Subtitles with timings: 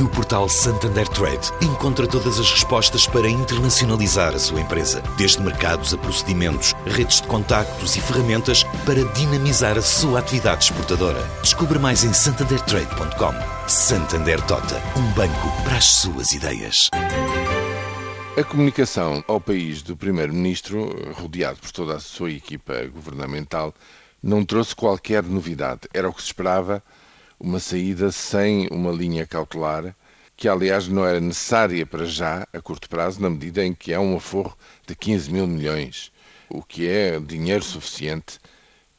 [0.00, 5.94] No portal Santander Trade, encontra todas as respostas para internacionalizar a sua empresa, desde mercados
[5.94, 11.22] a procedimentos, redes de contactos e ferramentas para dinamizar a sua atividade exportadora.
[11.42, 13.68] Descubra mais em santandertrade.com.
[13.68, 16.90] Santander Tota, um banco para as suas ideias.
[18.36, 23.72] A comunicação ao país do Primeiro-Ministro, rodeado por toda a sua equipa governamental,
[24.20, 25.82] não trouxe qualquer novidade.
[25.94, 26.82] Era o que se esperava
[27.44, 29.94] uma saída sem uma linha cautelar,
[30.34, 34.00] que aliás não era necessária para já, a curto prazo, na medida em que há
[34.00, 36.10] um aforro de 15 mil milhões,
[36.48, 38.38] o que é dinheiro suficiente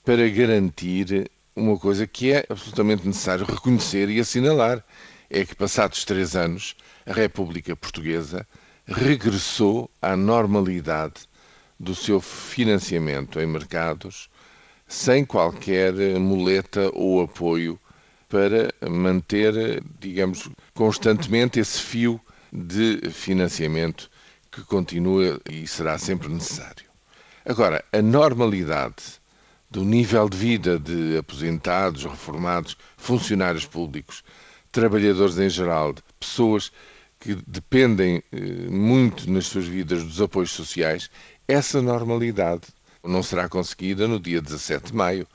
[0.03, 4.86] para garantir uma coisa que é absolutamente necessário reconhecer e assinalar:
[5.27, 8.48] é que, passados três anos, a República Portuguesa
[8.86, 11.22] regressou à normalidade
[11.80, 14.30] do seu financiamento em mercados,
[14.88, 17.80] sem qualquer muleta ou apoio
[18.30, 22.20] para manter, digamos, constantemente esse fio
[22.52, 24.09] de financiamento
[24.52, 26.86] que continua e será sempre necessário.
[27.45, 29.04] Agora, a normalidade
[29.70, 34.23] do nível de vida de aposentados, reformados, funcionários públicos,
[34.72, 36.72] trabalhadores em geral, pessoas
[37.20, 41.10] que dependem eh, muito nas suas vidas dos apoios sociais,
[41.48, 42.67] essa normalidade
[43.04, 45.28] não será conseguida no dia 17 de maio.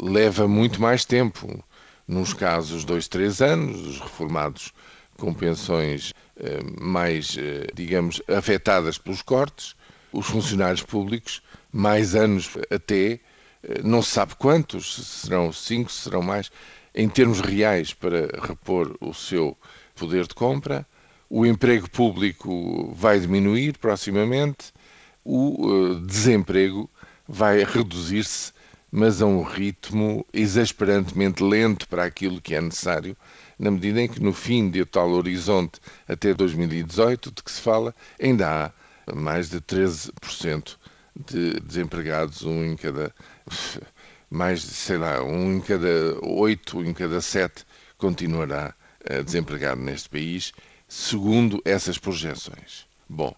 [0.00, 1.64] Leva muito mais tempo
[2.08, 4.72] nos casos, dois, três anos, os reformados
[5.18, 9.76] com pensões eh, mais, eh, digamos, afetadas pelos cortes,
[10.10, 13.20] os funcionários públicos, mais anos até,
[13.62, 16.50] eh, não se sabe quantos, serão cinco, serão mais,
[16.94, 19.56] em termos reais para repor o seu
[19.94, 20.86] poder de compra.
[21.28, 24.72] O emprego público vai diminuir proximamente,
[25.22, 26.88] o desemprego
[27.28, 28.52] vai reduzir-se
[28.90, 33.16] mas a um ritmo exasperantemente lento para aquilo que é necessário,
[33.58, 37.94] na medida em que no fim de tal horizonte até 2018, de que se fala,
[38.20, 38.72] ainda
[39.06, 40.76] há mais de 13%
[41.26, 43.14] de desempregados, um em cada
[44.30, 47.64] mais, sei lá, um em cada oito, um em cada sete
[47.96, 48.74] continuará
[49.24, 50.52] desempregado neste país,
[50.86, 52.86] segundo essas projeções.
[53.08, 53.34] Bom,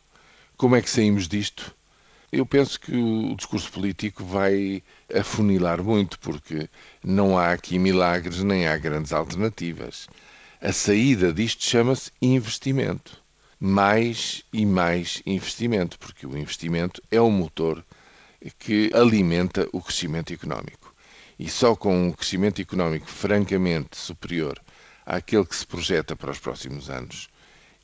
[0.57, 1.75] como é que saímos disto?
[2.33, 4.83] Eu penso que o discurso político vai
[5.13, 6.69] afunilar muito, porque
[7.03, 10.09] não há aqui milagres nem há grandes alternativas.
[10.61, 13.21] A saída disto chama-se investimento.
[13.59, 17.85] Mais e mais investimento, porque o investimento é o motor
[18.59, 20.95] que alimenta o crescimento económico.
[21.37, 24.57] E só com um crescimento económico francamente superior
[25.05, 27.29] àquele que se projeta para os próximos anos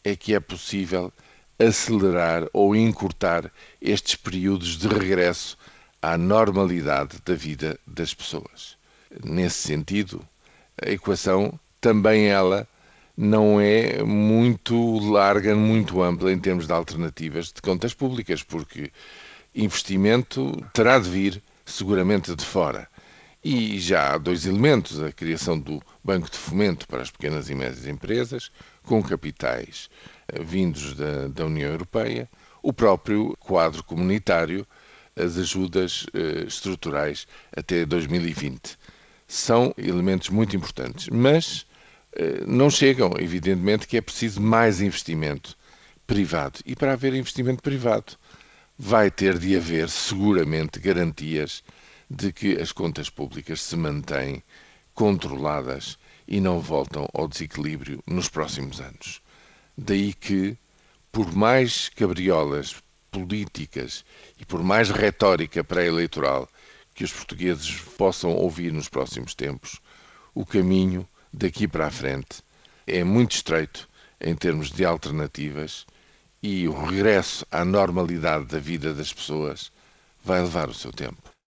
[0.05, 1.13] é que é possível
[1.59, 3.51] acelerar ou encurtar
[3.81, 5.57] estes períodos de regresso
[6.01, 8.77] à normalidade da vida das pessoas.
[9.25, 10.27] Nesse sentido,
[10.83, 12.69] a equação também ela
[13.17, 18.93] não é muito larga, muito ampla em termos de alternativas de contas públicas, porque
[19.55, 22.87] investimento terá de vir seguramente de fora.
[23.49, 27.55] E já há dois elementos: a criação do Banco de Fomento para as Pequenas e
[27.55, 28.51] Médias Empresas,
[28.83, 29.89] com capitais
[30.27, 32.29] eh, vindos da, da União Europeia,
[32.61, 34.67] o próprio quadro comunitário,
[35.15, 38.77] as ajudas eh, estruturais até 2020.
[39.29, 41.65] São elementos muito importantes, mas
[42.17, 43.13] eh, não chegam.
[43.17, 45.57] Evidentemente que é preciso mais investimento
[46.05, 46.59] privado.
[46.67, 48.15] E para haver investimento privado,
[48.77, 51.63] vai ter de haver seguramente garantias
[52.09, 54.43] de que as contas públicas se mantêm
[54.95, 59.21] controladas e não voltam ao desequilíbrio nos próximos anos.
[59.77, 60.57] Daí que,
[61.13, 62.77] por mais cabriolas
[63.11, 64.05] políticas
[64.39, 66.49] e por mais retórica pré-eleitoral
[66.95, 69.81] que os portugueses possam ouvir nos próximos tempos,
[70.35, 72.43] o caminho daqui para a frente
[72.87, 73.89] é muito estreito
[74.21, 75.87] em termos de alternativas
[76.43, 79.73] e o regresso à normalidade da vida das pessoas
[80.25, 81.36] vai levar o seu tempo.